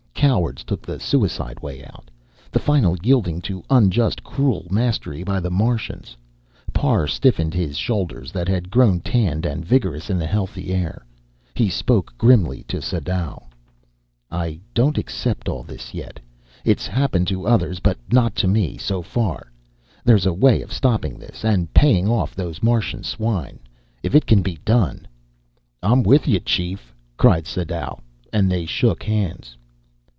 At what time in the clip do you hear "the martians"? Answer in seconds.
5.39-6.15